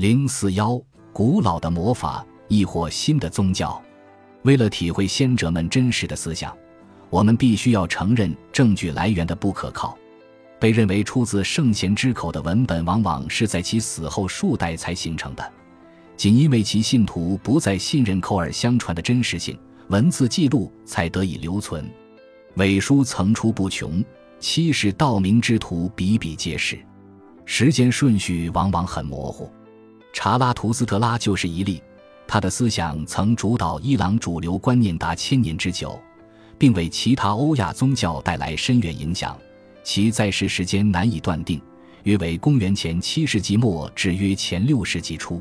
[0.00, 0.80] 零四幺，
[1.12, 3.78] 古老的魔法，亦或新的宗教。
[4.44, 6.56] 为了体会先哲们真实的思想，
[7.10, 9.94] 我们必须要承认证据来源的不可靠。
[10.58, 15.52] 被认为出自圣贤之口的文本，往往是在其死后数代才形成的。
[16.16, 19.54] 仅因为其信徒不再信任口耳相传的真实性，
[19.88, 21.86] 文字记录才得以留存。
[22.54, 24.02] 伪书层出不穷，
[24.38, 26.78] 欺世盗名之徒比比皆是，
[27.44, 29.52] 时间顺序往往很模糊。
[30.12, 31.82] 查拉图斯特拉就是一例，
[32.26, 35.98] 他的思想曾主导伊朗主流观念达千年之久，
[36.58, 39.36] 并为其他欧亚宗教带来深远影响。
[39.82, 41.60] 其在世时间难以断定，
[42.02, 45.40] 约为公元前七世纪末至约前六世纪初。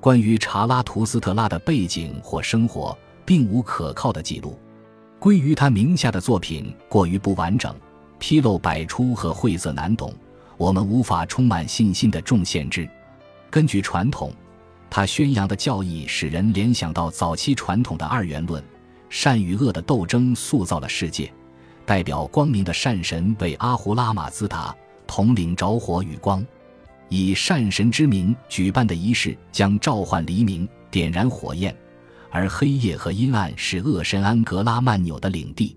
[0.00, 4.58] 关于查拉图斯特拉的背景或生活，并无可靠的记录。
[5.18, 7.74] 归于他名下的作品过于不完整，
[8.20, 10.14] 纰漏百出和晦涩难懂，
[10.56, 12.88] 我们无法充满信心的重现之。
[13.56, 14.30] 根据传统，
[14.90, 18.62] 他宣扬的教义使人联想到早期传统的二元论，
[19.08, 21.32] 善与恶的斗争塑造了世界。
[21.86, 26.46] 代表光明的善神为阿胡拉马兹达统领着火与光，
[27.08, 31.74] 以善神之名举办的仪式将召唤黎明，点燃火焰，
[32.30, 35.74] 而黑夜和阴暗是恶神安格拉曼纽的领地。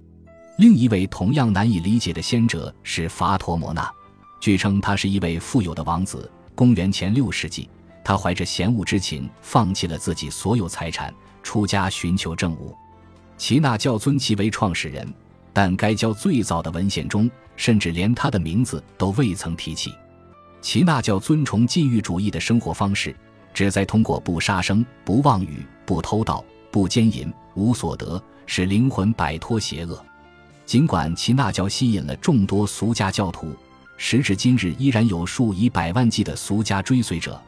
[0.58, 3.90] 另一位同样难以理解的先者是法陀摩纳，
[4.42, 6.30] 据称他是一位富有的王子。
[6.56, 7.70] 公元前六世纪，
[8.10, 12.76] 他怀着嫌恶之情，放弃了自己所有财产，出家寻求正悟。
[13.38, 15.08] 齐纳教尊其为创始人，
[15.54, 19.94] 但该教最早的文献中，甚至连他的名字都未曾提起。
[20.60, 23.16] 齐纳教尊崇禁欲主义的生活方式，
[23.54, 30.04] 旨在通过不杀生、不妄语、不偷盗、不奸淫、无所得，使灵魂摆脱邪恶。
[30.66, 33.56] 尽管齐纳教吸引了众多俗家教徒。
[33.98, 37.40] 时至今日，依然有数以百万计的俗家追随者，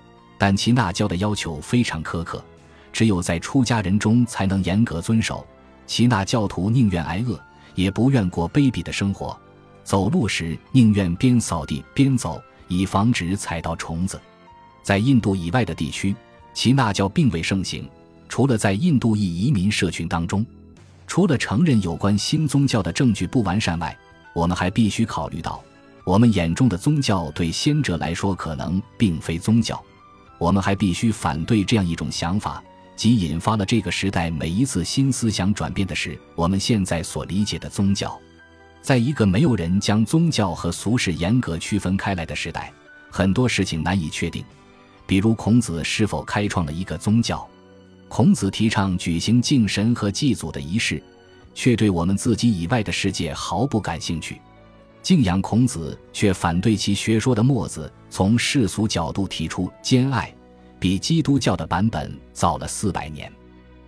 [0.41, 2.43] 但其纳教的要求非常苛刻，
[2.91, 5.45] 只有在出家人中才能严格遵守。
[5.85, 7.39] 其纳教徒宁愿挨饿，
[7.75, 9.37] 也不愿过卑鄙的生活；
[9.83, 14.19] 走路时宁愿边扫地边走，以防止踩到虫子。
[14.81, 16.15] 在印度以外的地区，
[16.55, 17.87] 其纳教并未盛行，
[18.27, 20.43] 除了在印度裔移民社群当中。
[21.05, 23.95] 除了承认有关新宗教的证据不完善外，
[24.33, 25.61] 我们还必须考虑到。
[26.03, 29.79] 我们眼中的宗教对先者来说可能并非宗教，
[30.41, 32.63] 我们还必须反对这样一种想法，
[32.95, 38.19] 即引发了这个时代每一次新思想转变的是我们现在所理解的宗教。
[38.81, 42.73] 在一个没有人将宗教和俗世严格区分开来的时代，
[43.11, 44.43] 很多事情难以确定，
[45.05, 47.47] 比如孔子是否开创了一个宗教。
[48.07, 50.99] 孔子提倡举行敬神和祭祖的仪式，
[51.53, 54.41] 却对我们自己以外的世界毫不感兴趣。
[55.01, 60.33] 敬仰孔子却反对其学说的墨子，从世俗角度提出兼爱，
[60.79, 63.31] 比基督教的版本早了四百年。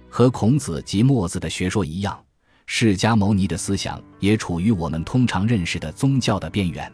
[0.10, 2.20] 和孔子及墨子的学说一样，
[2.66, 6.92] 释迦牟尼的思想也处于我们通常认识的宗教的边缘。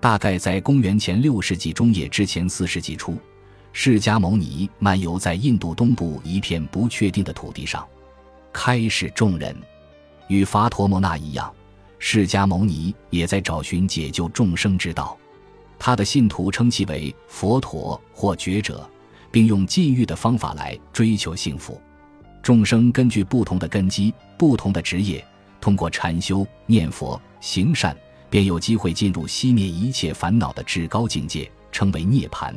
[0.00, 3.16] 大概在公元前六世纪中叶之前四世纪初，
[3.72, 7.86] 释迦牟尼漫游在印度东部一片不确定的土地上，
[8.52, 9.56] 开始众人，
[10.28, 11.52] 与佛陀摩那一样。
[11.98, 15.16] 释迦牟尼也在找寻解救众生之道，
[15.78, 18.88] 他的信徒称其为佛陀或觉者，
[19.30, 21.80] 并用禁欲的方法来追求幸福。
[22.42, 25.24] 众生根据不同的根基、不同的职业，
[25.60, 27.96] 通过禅修、念佛、行善，
[28.30, 32.54] 便有机会进入熄灭一切烦恼的至高境界，称为涅槃。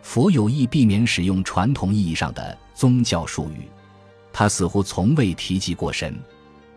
[0.00, 3.68] 佛有意避免使用传统意义上的宗教术语，
[4.32, 6.14] 他似乎从未提及过神。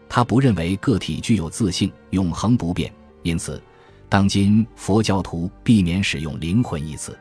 [0.09, 3.61] 他不认为个体具有自信、永恒不变，因此，
[4.09, 7.17] 当今佛教徒避免使用“灵魂”一词。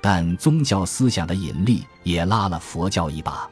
[0.00, 3.50] 但宗教思想的引力也拉了佛教一把。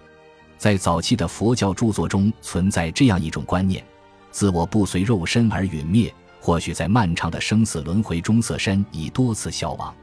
[0.56, 3.84] 在早期的佛教著作中，存在这样一种观念：
[4.30, 9.94] 自我不随肉身而陨灭，或许在漫长的生死轮回中，色身已多次消亡。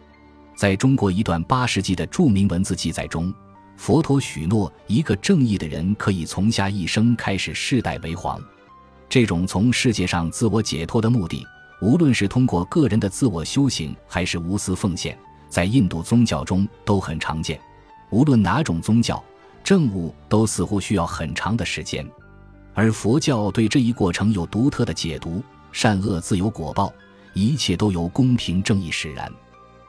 [0.55, 3.33] 在中国一段八世纪的著名文字记载中，
[3.75, 8.39] 佛陀许诺一个正义的人可以从下一生开始世代为皇。
[9.15, 11.47] 这种从世界上自我解脱的目的，
[11.81, 15.17] 无论是通过个人的自我修行，还是无私奉献，
[15.47, 17.57] 在印度宗教中都很常见。
[18.09, 19.23] 无论哪种宗教，
[19.63, 22.05] 政务都似乎需要很长的时间，
[22.73, 25.41] 而佛教对这一过程有独特的解读：
[25.71, 26.91] 善恶自有果报，
[27.33, 29.31] 一切都由公平正义使然。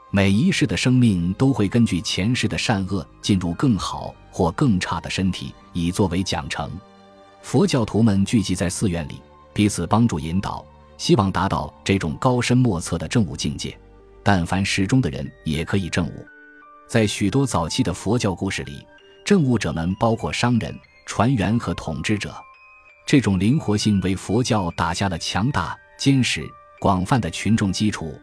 [0.09, 6.69] 每一世的生命都会根据前世的善恶，进入更好或更差的身体，以作为奖惩。
[7.41, 9.21] 佛教徒们聚集在寺院里，
[9.53, 10.65] 彼此帮助引导，
[10.97, 13.77] 希望达到这种高深莫测的正悟境界。
[14.21, 16.27] 但凡适中的人也可以正悟。
[16.87, 18.85] 在许多早期的佛教故事里，
[19.23, 22.35] 政务者们包括商人、船员和统治者。
[23.05, 26.45] 这种灵活性为佛教打下了强大、坚实、
[26.81, 28.13] 广泛的群众基础。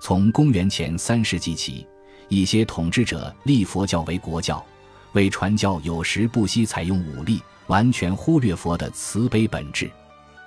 [0.00, 1.86] 从公元前三世纪起，
[2.28, 4.64] 一些统治者立佛教为国教，
[5.12, 9.88] 为传教有时不惜采用武力，完全忽略佛的慈悲本质。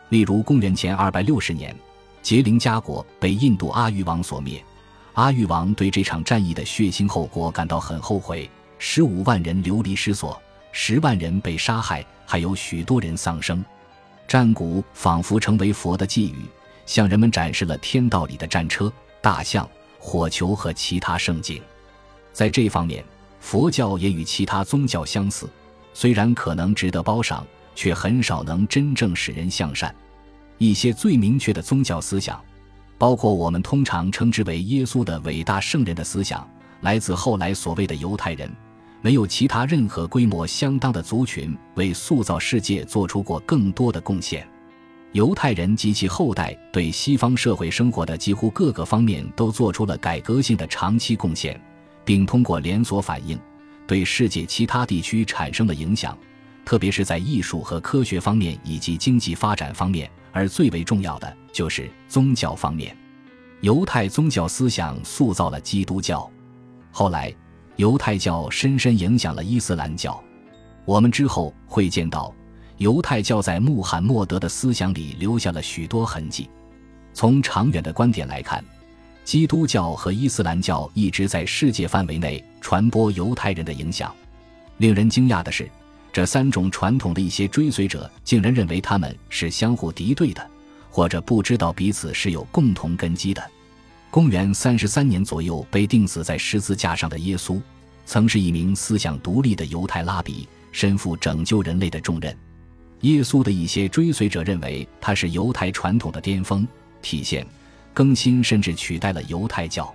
[0.09, 1.73] 例如，公元前二百六十年，
[2.21, 4.63] 杰林加国被印度阿育王所灭，
[5.13, 8.47] 阿育王对这场战役的血腥后果感到很后悔，
[8.77, 10.39] 十五万人流离失所，
[10.73, 13.63] 十万人被杀害，还有许多人丧生。
[14.27, 16.45] 战鼓仿佛成为佛的寄语，
[16.85, 18.91] 向人们展示了天道里的战车、
[19.21, 19.67] 大象、
[19.97, 21.61] 火球和其他圣景。
[22.33, 23.03] 在这方面，
[23.39, 25.49] 佛教也与其他宗教相似，
[25.93, 27.45] 虽然可能值得褒赏，
[27.75, 29.93] 却很少能真正使人向善。
[30.57, 32.39] 一些最明确的宗教思想，
[32.97, 36.47] 包括我们通常称之为耶稣的伟大圣人的思想，
[36.81, 38.51] 来自后来所谓的犹太人。
[39.01, 44.47] 没有其他任何规模相当的族群为塑造世界做出过更多的贡献。
[45.11, 51.59] 犹太人及其后代对西方社会生活的几乎各个方面都做出了改革性的长期贡献，
[52.05, 53.37] 并通过连锁反应
[53.85, 56.17] 对世界其他地区产生了影响，
[56.65, 60.09] 特别是在艺术和科学方面以及经济发展方面。
[60.31, 62.97] 而最为重要的就是宗教方面，
[63.61, 66.29] 犹太宗教思想塑造了基督教，
[66.91, 67.33] 后来。
[67.77, 70.23] 犹太教深深影响了伊斯兰教，
[70.85, 72.31] 我们之后会见到，
[72.77, 76.47] 犹太教在穆罕默德的思想里留下了许多痕迹。
[77.13, 78.63] 从长远的观点来看，
[79.23, 84.13] 基督教和伊斯兰教一直在世界范围内传播犹太人的影响。
[84.77, 85.69] 令人惊讶的是，
[86.11, 90.45] 这三种传统的一些追随者竟然认为他们是相互敌对的，
[90.89, 93.43] 或者不知道彼此是有共同根基的。
[94.11, 97.59] 公元三十三年左右被钉死在十字架上的耶稣，
[98.05, 102.35] 曾是一名思想独立的犹太拉比，身负拯救人类的重任。
[103.01, 106.67] 耶稣的一些追随者认为他是犹太传统的巅峰
[107.01, 107.45] 体现、
[107.93, 109.93] 更新，甚至取代了犹太教。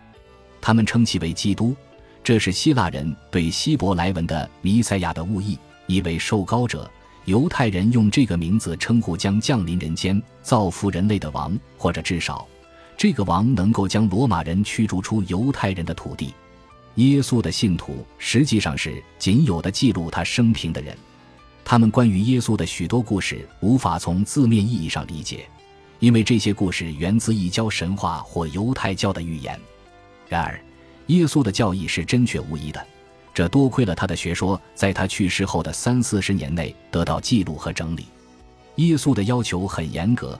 [0.61, 1.75] 他们称其为基督，
[2.23, 6.91] 这是希腊人对希伯来文的弥赛亚的误译，意为受膏者。
[7.25, 12.47] 犹太人用这个名字称呼将降临人间、造福人类的王，或者至少。
[12.97, 16.33] 这个王能够将罗马人驱逐出犹太人的土地。
[16.95, 20.97] 耶稣的信徒实际上是仅有的记录他生平的人。
[21.65, 25.47] 他们关于耶稣的许多故事无法从字面意义上理解，
[25.99, 29.59] 因为这些故事源自异教神话或犹太教的预言。
[30.29, 30.61] 然而，
[31.07, 32.87] 耶稣的教义是真确无疑的。
[33.35, 38.07] 这多亏了他的学说在他去世后的三四十年内得到记录和整理。
[38.77, 40.39] 耶稣的要求很严格。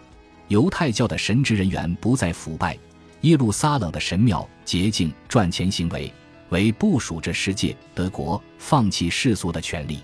[0.49, 2.79] 犹太教的神职人员不再腐败，
[3.21, 6.11] 耶路撒冷的神庙洁净，赚钱行为
[6.49, 9.99] 为部署这世界德国放弃世俗的权利。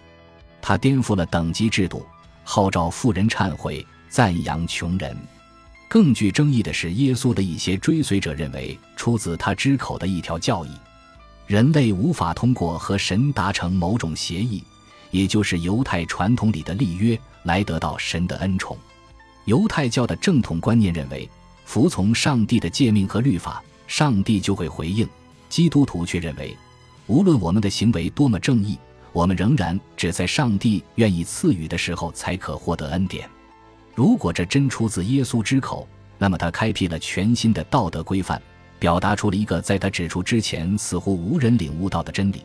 [0.61, 2.05] 他颠覆了等级制度，
[2.43, 5.17] 号召富人忏悔，赞扬穷人。
[5.95, 10.71] 更具争议的是，耶稣的一些追随者认为，出自他之口的一条教义：
[11.47, 14.61] 人类无法通过和神达成某种协议，
[15.13, 18.77] 也就是犹太传统里的立约，来得到神的恩宠。
[19.45, 21.31] 犹太教的正统观念认为，
[21.65, 25.07] 服从上帝的诫命和律法，上帝就会回应；
[25.49, 26.57] 基督徒却认为，
[27.07, 28.77] 无论我们的行为多么正义，
[29.13, 33.31] 我们仍然只在上帝愿意赐予的时候才可获得恩典。
[33.95, 35.87] 如果这真出自耶稣之口，
[36.19, 38.41] 那么他开辟了全新的道德规范，
[38.79, 42.43] 表达出了一个在他指出之前似乎无人领悟到的真理：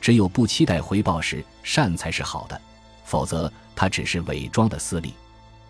[0.00, 2.56] 只有不期待回报时，善才是好的；
[3.04, 5.14] 否则，他只是伪装的私利。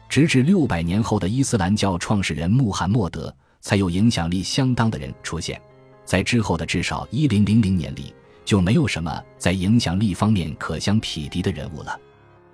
[0.08, 5.60] 直至六百年后的伊斯兰教创始人穆罕默德，才有影响力相当的人出现。
[6.06, 8.14] 在之后的至少一零零零年里，
[8.46, 12.00] 就没有什么在影响力方面可相匹敌的人物了。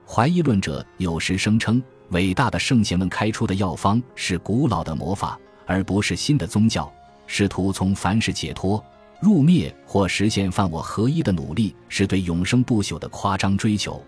[0.04, 1.80] 怀疑论者有时声称，
[2.10, 6.92] 伟大的圣贤们开出的药方是古老的魔法，而不是新的宗教。
[7.26, 8.84] 试图从凡事解脱、
[9.18, 14.00] 入灭或实现犯我合一的努力，是对永生不朽的夸张追求。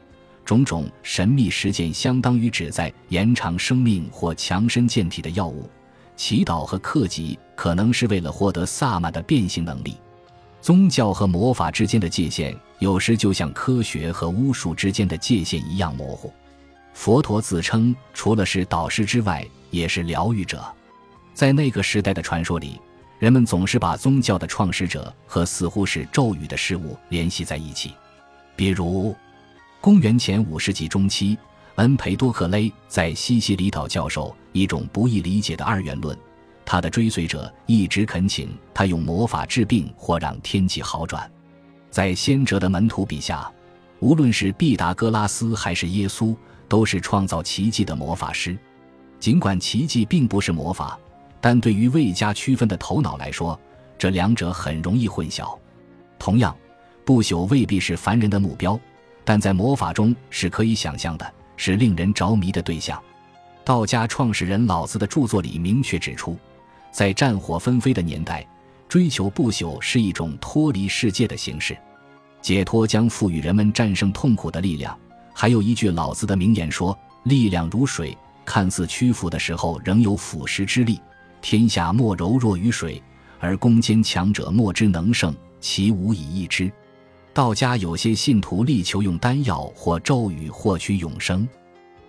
[0.45, 5.69] 种种神秘实践相当于旨在延长生命或强身健体的药物，
[6.15, 9.97] 祈祷和克己可能是为了获得萨满的变形能力。
[10.61, 16.33] 宗教和魔法之间的界限有时就像科学和巫术之间的界限一样模糊。
[16.97, 20.65] 佛陀自称除了是导师之外，也是疗愈者。
[21.35, 22.81] 在那个时代的传说里，
[23.19, 27.93] 人们总是把宗教的创始者和似乎是咒语的事物联系在一起，
[28.57, 29.15] 比如。
[29.79, 31.37] 公元前五世纪中期，
[31.75, 36.17] 恩培多克雷在西西里岛教授一种不易理解的二元论。
[36.65, 41.31] 他的追随者一直恳请他用魔法治病或让天气好转。
[41.91, 43.49] 在先哲的门徒笔下，
[44.01, 46.35] 无论是毕达哥拉斯还是耶稣，
[46.69, 48.57] 都是创造奇迹的魔法师。
[49.19, 50.99] 尽管奇迹并不是魔法，
[51.41, 53.59] 但对于未加区分的头脑来说，
[53.99, 55.57] 这两者很容易混淆。
[56.19, 56.55] 同样，
[57.05, 58.79] 不朽未必是凡人的目标，
[59.25, 63.03] 但在魔法中是可以想象的，是令人着迷的对象。
[63.65, 66.37] 道家创始人老子的著作里明确指出，
[66.93, 68.47] 在战火纷飞的年代，
[68.89, 71.77] 追求不朽是一种脱离世界的形式，
[72.41, 74.97] 解脱将赋予人们战胜痛苦的力量。
[75.39, 80.99] 还有一句老子的名言说：“力量如水，看似屈服的时候仍有腐蚀之力。
[81.43, 83.03] 天下莫柔弱于水，
[83.39, 86.73] 而攻坚强者莫之能胜，其无以易之。”
[87.35, 91.47] 道家有些信徒力求用丹药或咒语获取永生。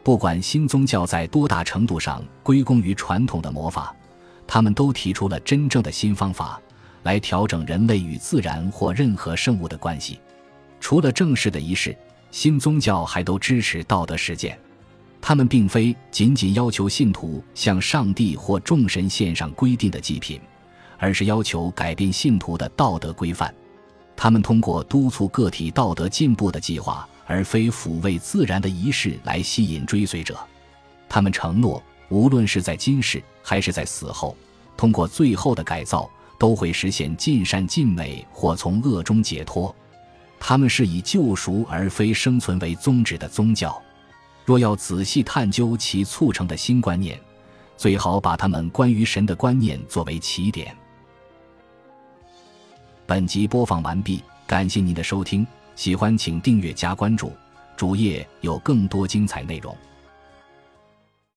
[0.04, 3.94] 不管新宗教在多大程度上归功于传统的魔法，
[4.48, 6.62] 他们都提出了真正的新方法，
[7.04, 10.18] 来调整人类与自然或任何生物的关系。
[10.80, 11.94] 除了正式的仪式，
[12.38, 14.56] 新宗教还都支持道德实践。
[15.20, 20.40] 他们并非仅仅要求信徒向上帝或众神献上规定的祭品，
[21.00, 23.52] 而是要求改变信徒的道德规范。
[24.16, 27.10] 他们通过督促个体道德进步的计划。
[27.26, 30.40] 而非抚慰自然的仪式来吸引追随者，
[31.10, 34.34] 他们承诺，无论是在今世还是在死后，
[34.78, 39.76] 通过最后的改造，都会实现尽善尽美或从恶中解脱。
[40.40, 43.82] 他们是以救赎而非生存为宗旨的宗教。
[44.46, 47.20] 若要仔细探究其促成的新观念，
[47.76, 50.76] 最好把他们关于神的观念作为起点。
[53.06, 55.46] 本集播放完毕，感谢您的收听。
[55.76, 57.32] 喜欢请订阅加关注，
[57.76, 59.76] 主页有更多精彩内容。